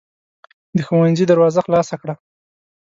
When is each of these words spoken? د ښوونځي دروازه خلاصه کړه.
د 0.77 0.79
ښوونځي 0.87 1.25
دروازه 1.31 1.59
خلاصه 1.65 1.95
کړه. 2.01 2.13